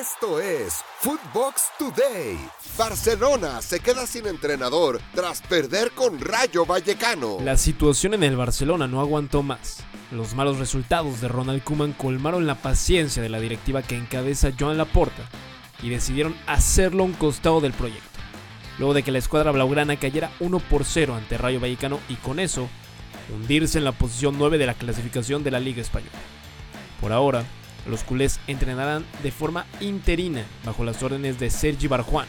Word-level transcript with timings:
Esto 0.00 0.40
es 0.40 0.80
Footbox 0.98 1.66
Today. 1.78 2.36
Barcelona 2.76 3.62
se 3.62 3.78
queda 3.78 4.08
sin 4.08 4.26
entrenador 4.26 5.00
tras 5.14 5.40
perder 5.42 5.92
con 5.92 6.18
Rayo 6.18 6.66
Vallecano. 6.66 7.36
La 7.44 7.56
situación 7.56 8.14
en 8.14 8.24
el 8.24 8.36
Barcelona 8.36 8.88
no 8.88 9.00
aguantó 9.00 9.44
más. 9.44 9.84
Los 10.10 10.34
malos 10.34 10.58
resultados 10.58 11.20
de 11.20 11.28
Ronald 11.28 11.62
Koeman 11.62 11.92
colmaron 11.92 12.44
la 12.44 12.56
paciencia 12.56 13.22
de 13.22 13.28
la 13.28 13.38
directiva 13.38 13.82
que 13.82 13.96
encabeza 13.96 14.50
Joan 14.58 14.78
Laporta 14.78 15.28
y 15.80 15.90
decidieron 15.90 16.34
hacerlo 16.48 17.04
a 17.04 17.06
un 17.06 17.12
costado 17.12 17.60
del 17.60 17.72
proyecto. 17.72 18.18
Luego 18.78 18.94
de 18.94 19.04
que 19.04 19.12
la 19.12 19.18
escuadra 19.18 19.52
blaugrana 19.52 19.96
cayera 19.96 20.32
1 20.40 20.58
por 20.58 20.84
0 20.84 21.14
ante 21.14 21.38
Rayo 21.38 21.60
Vallecano 21.60 22.00
y 22.08 22.16
con 22.16 22.40
eso 22.40 22.68
hundirse 23.32 23.78
en 23.78 23.84
la 23.84 23.92
posición 23.92 24.38
9 24.38 24.58
de 24.58 24.66
la 24.66 24.74
clasificación 24.74 25.44
de 25.44 25.52
la 25.52 25.60
Liga 25.60 25.82
Española. 25.82 26.18
Por 27.00 27.12
ahora, 27.12 27.44
los 27.86 28.04
culés 28.04 28.40
entrenarán 28.46 29.04
de 29.22 29.30
forma 29.30 29.66
interina 29.80 30.44
bajo 30.64 30.84
las 30.84 31.02
órdenes 31.02 31.38
de 31.38 31.50
Sergi 31.50 31.86
Barjuan, 31.86 32.26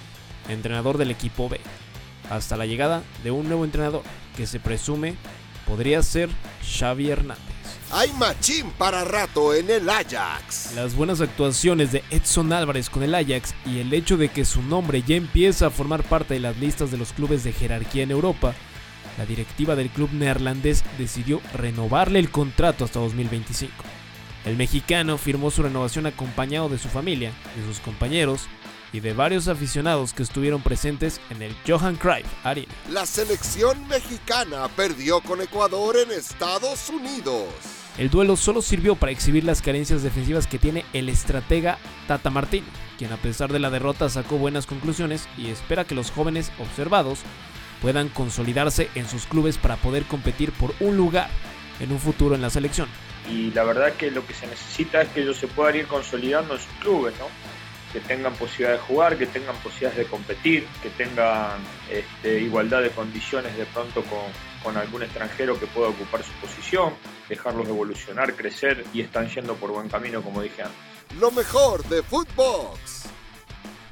entrenador 0.49 0.97
del 0.97 1.11
equipo 1.11 1.49
B, 1.49 1.59
hasta 2.29 2.57
la 2.57 2.65
llegada 2.65 3.03
de 3.23 3.31
un 3.31 3.47
nuevo 3.47 3.65
entrenador 3.65 4.03
que 4.35 4.47
se 4.47 4.59
presume 4.59 5.15
podría 5.65 6.01
ser 6.03 6.29
Xavi 6.63 7.09
Hernández. 7.09 7.55
Hay 7.91 8.11
machín 8.13 8.71
para 8.71 9.05
rato 9.05 9.53
en 9.53 9.69
el 9.69 9.89
Ajax. 9.89 10.73
Las 10.75 10.95
buenas 10.95 11.21
actuaciones 11.21 11.91
de 11.91 12.03
Edson 12.09 12.51
Álvarez 12.51 12.89
con 12.89 13.03
el 13.03 13.13
Ajax 13.13 13.53
y 13.65 13.79
el 13.79 13.93
hecho 13.93 14.17
de 14.17 14.29
que 14.29 14.43
su 14.43 14.61
nombre 14.63 15.03
ya 15.03 15.15
empieza 15.15 15.67
a 15.67 15.69
formar 15.69 16.03
parte 16.03 16.33
de 16.33 16.39
las 16.39 16.57
listas 16.57 16.91
de 16.91 16.97
los 16.97 17.13
clubes 17.13 17.43
de 17.43 17.53
jerarquía 17.53 18.03
en 18.03 18.11
Europa, 18.11 18.53
la 19.17 19.25
directiva 19.25 19.75
del 19.75 19.89
club 19.89 20.09
neerlandés 20.11 20.83
decidió 20.97 21.41
renovarle 21.53 22.19
el 22.19 22.31
contrato 22.31 22.83
hasta 22.83 22.99
2025. 22.99 23.71
El 24.45 24.57
mexicano 24.57 25.17
firmó 25.17 25.49
su 25.49 25.63
renovación 25.63 26.05
acompañado 26.05 26.69
de 26.69 26.77
su 26.77 26.87
familia, 26.87 27.31
de 27.55 27.65
sus 27.65 27.79
compañeros 27.79 28.43
y 28.93 28.99
de 28.99 29.13
varios 29.13 29.47
aficionados 29.47 30.13
que 30.13 30.21
estuvieron 30.21 30.61
presentes 30.61 31.19
en 31.31 31.41
el 31.41 31.55
Johan 31.67 31.95
Cruyff 31.95 32.27
Arena. 32.43 32.71
La 32.91 33.07
selección 33.07 33.87
mexicana 33.87 34.67
perdió 34.75 35.19
con 35.21 35.41
Ecuador 35.41 35.97
en 35.97 36.11
Estados 36.11 36.89
Unidos. 36.89 37.45
El 37.97 38.11
duelo 38.11 38.35
solo 38.35 38.61
sirvió 38.61 38.95
para 38.95 39.11
exhibir 39.11 39.43
las 39.45 39.63
carencias 39.63 40.03
defensivas 40.03 40.45
que 40.45 40.59
tiene 40.59 40.85
el 40.93 41.09
estratega 41.09 41.79
Tata 42.07 42.29
Martino, 42.29 42.67
quien 42.99 43.11
a 43.11 43.17
pesar 43.17 43.51
de 43.51 43.59
la 43.59 43.71
derrota 43.71 44.09
sacó 44.09 44.37
buenas 44.37 44.67
conclusiones 44.67 45.27
y 45.39 45.47
espera 45.47 45.85
que 45.85 45.95
los 45.95 46.11
jóvenes 46.11 46.51
observados 46.59 47.19
puedan 47.81 48.09
consolidarse 48.09 48.89
en 48.93 49.09
sus 49.09 49.25
clubes 49.25 49.57
para 49.57 49.77
poder 49.77 50.03
competir 50.03 50.51
por 50.51 50.75
un 50.81 50.97
lugar 50.97 51.29
en 51.79 51.91
un 51.91 51.99
futuro 51.99 52.35
en 52.35 52.41
la 52.41 52.51
selección 52.51 52.87
y 53.29 53.51
la 53.51 53.63
verdad 53.63 53.93
que 53.93 54.11
lo 54.11 54.25
que 54.25 54.33
se 54.33 54.47
necesita 54.47 55.01
es 55.01 55.09
que 55.09 55.21
ellos 55.21 55.37
se 55.37 55.47
puedan 55.47 55.75
ir 55.75 55.87
consolidando 55.87 56.55
en 56.55 56.59
sus 56.59 56.73
clubes, 56.79 57.13
¿no? 57.19 57.27
que 57.95 58.01
tengan 58.01 58.33
posibilidad 58.33 58.73
de 58.73 58.79
jugar, 58.79 59.17
que 59.17 59.25
tengan 59.25 59.55
posibilidades 59.57 59.99
de 59.99 60.05
competir, 60.07 60.67
que 60.83 60.89
tengan 60.89 61.63
este, 61.89 62.41
igualdad 62.41 62.81
de 62.81 62.89
condiciones 62.89 63.55
de 63.55 63.65
pronto 63.67 64.03
con, 64.03 64.19
con 64.61 64.75
algún 64.75 65.03
extranjero 65.03 65.57
que 65.57 65.65
pueda 65.67 65.87
ocupar 65.89 66.21
su 66.21 66.33
posición, 66.33 66.93
dejarlos 67.29 67.69
evolucionar, 67.69 68.33
crecer 68.35 68.83
y 68.93 68.99
están 68.99 69.29
yendo 69.29 69.55
por 69.55 69.71
buen 69.71 69.87
camino 69.87 70.21
como 70.21 70.41
dije 70.41 70.63
antes. 70.63 70.77
Lo 71.21 71.31
mejor 71.31 71.85
de 71.85 72.03
Footbox 72.03 73.14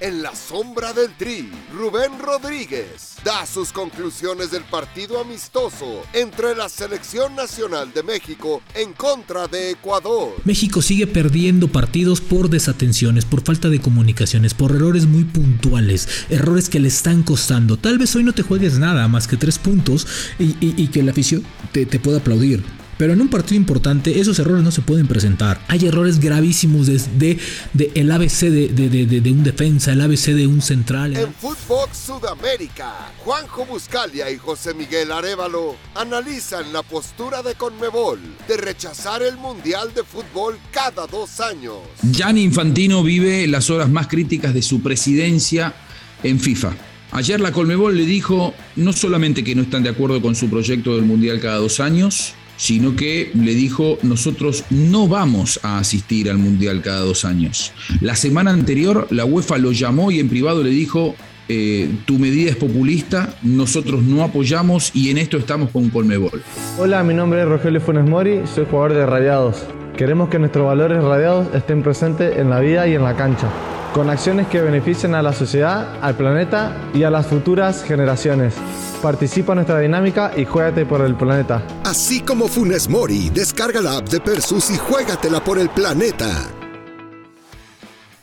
en 0.03 0.21
la 0.21 0.35
sombra 0.35 0.91
del 0.91 1.15
tri, 1.15 1.49
Rubén 1.73 2.19
Rodríguez 2.19 3.15
da 3.23 3.45
sus 3.45 3.71
conclusiones 3.71 4.51
del 4.51 4.63
partido 4.63 5.21
amistoso 5.21 6.03
entre 6.11 6.55
la 6.57 6.67
Selección 6.67 7.37
Nacional 7.37 7.93
de 7.93 8.03
México 8.03 8.61
en 8.75 8.91
contra 8.91 9.47
de 9.47 9.71
Ecuador. 9.71 10.33
México 10.43 10.81
sigue 10.81 11.07
perdiendo 11.07 11.69
partidos 11.69 12.19
por 12.19 12.49
desatenciones, 12.49 13.23
por 13.23 13.43
falta 13.43 13.69
de 13.69 13.79
comunicaciones, 13.79 14.53
por 14.53 14.75
errores 14.75 15.05
muy 15.05 15.23
puntuales, 15.23 16.09
errores 16.29 16.67
que 16.67 16.81
le 16.81 16.89
están 16.89 17.23
costando. 17.23 17.77
Tal 17.77 17.97
vez 17.97 18.13
hoy 18.17 18.25
no 18.25 18.33
te 18.33 18.43
juegues 18.43 18.79
nada 18.79 19.07
más 19.07 19.25
que 19.29 19.37
tres 19.37 19.57
puntos 19.57 20.05
y, 20.37 20.87
que 20.87 20.99
el 20.99 21.07
afición 21.07 21.45
te, 21.71 21.85
te 21.85 21.99
pueda 21.99 22.17
aplaudir. 22.17 22.61
Pero 22.97 23.13
en 23.13 23.21
un 23.21 23.29
partido 23.29 23.55
importante 23.55 24.19
esos 24.19 24.37
errores 24.39 24.63
no 24.63 24.71
se 24.71 24.81
pueden 24.81 25.07
presentar. 25.07 25.59
Hay 25.67 25.85
errores 25.85 26.19
gravísimos 26.19 26.87
desde 26.87 27.37
de, 27.73 27.91
el 27.95 28.11
ABC 28.11 28.41
de, 28.41 28.67
de, 28.69 29.31
un 29.31 29.43
defensa, 29.43 29.93
el 29.93 30.01
ABC 30.01 30.27
de 30.27 30.47
un 30.47 30.61
central. 30.61 31.15
En 31.15 31.33
Fútbol 31.33 31.89
Sudamérica, 31.91 33.11
Juanjo 33.19 33.65
Buscalia 33.65 34.29
y 34.29 34.37
José 34.37 34.73
Miguel 34.73 35.11
Arevalo 35.11 35.75
analizan 35.95 36.71
la 36.71 36.83
postura 36.83 37.41
de 37.41 37.55
Conmebol 37.55 38.19
de 38.47 38.57
rechazar 38.57 39.21
el 39.21 39.37
Mundial 39.37 39.93
de 39.93 40.03
Fútbol 40.03 40.57
cada 40.71 41.07
dos 41.07 41.39
años. 41.39 41.77
Gianni 42.03 42.43
Infantino 42.43 43.03
vive 43.03 43.47
las 43.47 43.69
horas 43.69 43.89
más 43.89 44.07
críticas 44.07 44.53
de 44.53 44.61
su 44.61 44.81
presidencia 44.81 45.73
en 46.23 46.39
FIFA. 46.39 46.73
Ayer 47.11 47.39
la 47.39 47.51
Conmebol 47.51 47.95
le 47.95 48.05
dijo 48.05 48.53
no 48.75 48.91
solamente 48.91 49.43
que 49.43 49.53
no 49.53 49.61
están 49.61 49.83
de 49.83 49.89
acuerdo 49.89 50.21
con 50.21 50.35
su 50.35 50.49
proyecto 50.49 50.95
del 50.95 51.05
Mundial 51.05 51.39
cada 51.39 51.57
dos 51.57 51.79
años, 51.79 52.33
sino 52.57 52.95
que 52.95 53.31
le 53.33 53.53
dijo, 53.53 53.97
nosotros 54.03 54.65
no 54.69 55.07
vamos 55.07 55.59
a 55.63 55.79
asistir 55.79 56.29
al 56.29 56.37
Mundial 56.37 56.81
cada 56.81 56.99
dos 56.99 57.25
años. 57.25 57.71
La 58.01 58.15
semana 58.15 58.51
anterior 58.51 59.07
la 59.09 59.25
UEFA 59.25 59.57
lo 59.57 59.71
llamó 59.71 60.11
y 60.11 60.19
en 60.19 60.29
privado 60.29 60.63
le 60.63 60.69
dijo, 60.69 61.15
eh, 61.49 61.89
tu 62.05 62.19
medida 62.19 62.51
es 62.51 62.55
populista, 62.55 63.35
nosotros 63.41 64.03
no 64.03 64.23
apoyamos 64.23 64.91
y 64.93 65.09
en 65.09 65.17
esto 65.17 65.37
estamos 65.37 65.69
con 65.71 65.89
Colmebol. 65.89 66.41
Hola, 66.77 67.03
mi 67.03 67.13
nombre 67.13 67.41
es 67.41 67.47
Rogelio 67.47 67.81
Funes 67.81 68.05
Mori, 68.05 68.41
soy 68.53 68.65
jugador 68.69 68.93
de 68.93 69.05
Radiados. 69.05 69.65
Queremos 69.97 70.29
que 70.29 70.39
nuestros 70.39 70.65
valores 70.65 71.03
radiados 71.03 71.53
estén 71.53 71.83
presentes 71.83 72.37
en 72.37 72.49
la 72.49 72.59
vida 72.59 72.87
y 72.87 72.95
en 72.95 73.03
la 73.03 73.15
cancha 73.15 73.47
con 73.93 74.09
acciones 74.09 74.47
que 74.47 74.59
beneficien 74.59 75.13
a 75.13 75.21
la 75.21 75.33
sociedad, 75.33 75.97
al 76.01 76.15
planeta 76.15 76.75
y 76.93 77.03
a 77.03 77.11
las 77.11 77.27
futuras 77.27 77.83
generaciones. 77.83 78.55
Participa 79.01 79.53
en 79.53 79.57
nuestra 79.57 79.79
dinámica 79.79 80.31
y 80.35 80.45
juégate 80.45 80.85
por 80.85 81.01
el 81.01 81.13
planeta. 81.13 81.61
Así 81.93 82.21
como 82.21 82.47
Funes 82.47 82.89
Mori, 82.89 83.29
descarga 83.29 83.79
la 83.79 83.97
app 83.97 84.09
de 84.09 84.19
Persus 84.19 84.71
y 84.71 84.77
juégatela 84.77 85.43
por 85.43 85.59
el 85.59 85.69
planeta. 85.69 86.51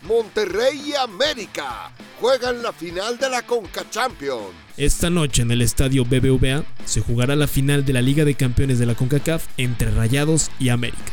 Monterrey 0.03 0.82
y 0.88 0.94
América 0.97 1.92
juegan 2.20 2.64
la 2.64 2.72
final 2.72 3.16
de 3.16 3.31
la 3.31 3.42
Conca 3.42 3.88
Champions. 3.88 4.48
Esta 4.76 5.08
noche 5.08 5.42
en 5.42 5.53
el 5.53 5.62
estadio 5.62 6.04
BBVA 6.04 6.64
se 6.84 7.00
jugará 7.00 7.36
la 7.36 7.47
final 7.47 7.84
de 7.84 7.92
la 7.92 8.03
Liga 8.03 8.25
de 8.25 8.34
Campeones 8.34 8.81
de 8.81 8.86
la 8.86 8.97
CONCACAF 8.97 9.47
entre 9.56 9.92
Rayados 9.92 10.50
y 10.58 10.70
América. 10.70 11.12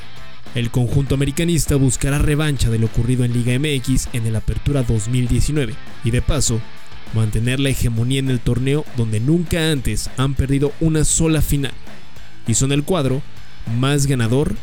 El 0.56 0.72
conjunto 0.72 1.13
americanista 1.13 1.75
buscará 1.75 2.18
revancha 2.18 2.72
de 2.72 2.79
lo 2.79 2.88
ocurrido 2.88 3.24
en 3.24 3.34
Liga 3.34 3.53
MX 3.59 4.07
en 4.13 4.25
el 4.25 4.35
Apertura 4.35 4.81
2019 4.81 5.75
y 6.03 6.09
de 6.09 6.24
paso 6.24 6.59
mantener 7.13 7.59
la 7.59 7.69
hegemonía 7.69 8.18
en 8.18 8.31
el 8.31 8.39
torneo 8.39 8.84
donde 8.97 9.19
nunca 9.19 9.69
antes 9.69 10.09
han 10.18 10.34
perdido 10.34 10.74
una 10.79 11.06
sola 11.06 11.44
final 11.44 11.74
y 12.47 12.53
son 12.53 12.72
el 12.72 12.84
cuadro 12.84 13.22
más 13.78 14.08
ganador 14.08 14.56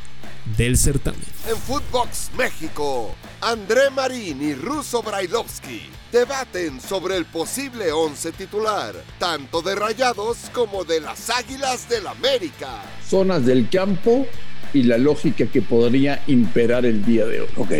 del 0.56 0.76
certamen. 0.76 1.20
En 1.48 1.56
Footbox 1.56 2.30
México, 2.36 3.14
André 3.40 3.90
Marín 3.90 4.42
y 4.42 4.54
Russo 4.54 5.02
Brailovsky 5.02 5.82
debaten 6.10 6.80
sobre 6.80 7.16
el 7.16 7.24
posible 7.24 7.92
once 7.92 8.32
titular, 8.32 8.94
tanto 9.18 9.62
de 9.62 9.74
Rayados 9.74 10.38
como 10.52 10.84
de 10.84 11.00
las 11.00 11.30
Águilas 11.30 11.88
del 11.88 12.06
América. 12.06 12.82
Zonas 13.06 13.44
del 13.44 13.68
campo 13.68 14.26
y 14.72 14.84
la 14.84 14.98
lógica 14.98 15.46
que 15.46 15.62
podría 15.62 16.22
imperar 16.26 16.86
el 16.86 17.04
día 17.04 17.26
de 17.26 17.42
hoy. 17.42 17.48
Ok. 17.56 17.72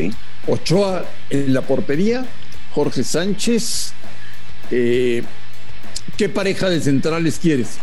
Ochoa 0.47 1.05
en 1.31 1.55
la 1.55 1.63
portería, 1.63 2.27
Jorge 2.73 3.05
Sánchez. 3.05 3.93
Eh, 4.71 5.23
¿Qué 6.17 6.29
pareja 6.29 6.69
de 6.69 6.81
centrales 6.81 7.39
quieres? 7.39 7.79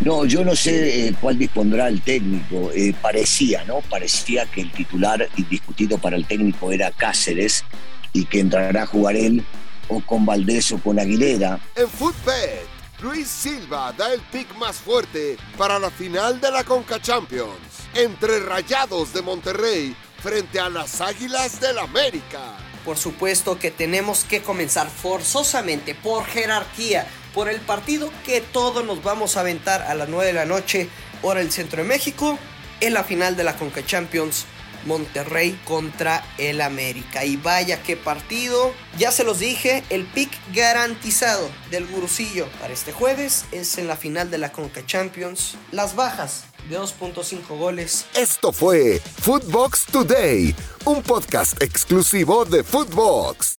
No, 0.00 0.24
yo 0.24 0.44
no 0.44 0.54
sé 0.56 1.08
eh, 1.08 1.14
cuál 1.20 1.38
dispondrá 1.38 1.88
el 1.88 2.02
técnico. 2.02 2.70
Eh, 2.74 2.94
parecía, 3.00 3.64
¿no? 3.64 3.80
Parecía 3.80 4.46
que 4.46 4.62
el 4.62 4.72
titular 4.72 5.28
indiscutido 5.36 5.98
para 5.98 6.16
el 6.16 6.26
técnico 6.26 6.72
era 6.72 6.90
Cáceres 6.90 7.64
y 8.12 8.24
que 8.24 8.40
entrará 8.40 8.82
a 8.82 8.86
jugar 8.86 9.16
él 9.16 9.44
o 9.88 10.00
con 10.00 10.26
Valdés 10.26 10.72
o 10.72 10.78
con 10.78 10.98
Aguilera. 10.98 11.60
En 11.76 11.88
Footbet, 11.88 12.66
Luis 13.00 13.28
Silva 13.28 13.92
da 13.92 14.12
el 14.12 14.20
pick 14.20 14.56
más 14.56 14.76
fuerte 14.76 15.36
para 15.58 15.78
la 15.78 15.90
final 15.90 16.40
de 16.40 16.50
la 16.50 16.64
Conca 16.64 17.00
Champions 17.00 17.58
entre 17.94 18.40
Rayados 18.40 19.12
de 19.12 19.22
Monterrey 19.22 19.94
frente 20.22 20.58
a 20.58 20.68
las 20.68 21.00
Águilas 21.00 21.60
del 21.60 21.78
América. 21.78 22.56
Por 22.84 22.96
supuesto 22.96 23.58
que 23.58 23.70
tenemos 23.70 24.24
que 24.24 24.42
comenzar 24.42 24.88
forzosamente 24.88 25.94
por 25.94 26.24
jerarquía, 26.24 27.06
por 27.34 27.48
el 27.48 27.60
partido 27.60 28.10
que 28.24 28.40
todos 28.40 28.84
nos 28.84 29.02
vamos 29.02 29.36
a 29.36 29.40
aventar 29.40 29.82
a 29.82 29.94
las 29.94 30.08
9 30.08 30.26
de 30.26 30.32
la 30.32 30.46
noche, 30.46 30.88
hora 31.22 31.40
del 31.40 31.50
centro 31.50 31.82
de 31.82 31.88
México, 31.88 32.38
en 32.80 32.94
la 32.94 33.04
final 33.04 33.36
de 33.36 33.44
la 33.44 33.56
Conca 33.56 33.84
Champions 33.84 34.46
Monterrey 34.86 35.58
contra 35.64 36.24
el 36.38 36.60
América. 36.60 37.24
Y 37.24 37.36
vaya 37.36 37.82
qué 37.82 37.96
partido. 37.96 38.72
Ya 38.98 39.10
se 39.10 39.24
los 39.24 39.38
dije, 39.38 39.82
el 39.90 40.04
pick 40.04 40.30
garantizado 40.52 41.50
del 41.70 41.86
gurucillo 41.86 42.46
para 42.60 42.72
este 42.72 42.92
jueves 42.92 43.44
es 43.52 43.78
en 43.78 43.88
la 43.88 43.96
final 43.96 44.30
de 44.30 44.38
la 44.38 44.52
Conca 44.52 44.84
Champions. 44.86 45.56
Las 45.72 45.96
bajas 45.96 46.44
de 46.68 46.78
2.5 46.78 47.58
goles. 47.58 48.06
Esto 48.14 48.52
fue 48.52 49.00
Footbox 49.22 49.86
Today, 49.86 50.54
un 50.84 51.02
podcast 51.02 51.60
exclusivo 51.62 52.44
de 52.44 52.62
Footbox. 52.62 53.52